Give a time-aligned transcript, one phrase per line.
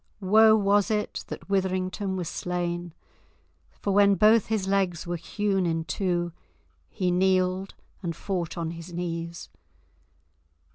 [0.19, 2.95] Woe was it that Witherington was slain,
[3.69, 6.31] for when both his legs were hewn in two
[6.89, 9.49] he kneeled and fought on his knees.